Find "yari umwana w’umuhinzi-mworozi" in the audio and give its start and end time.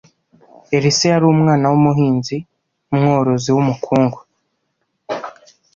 1.13-3.49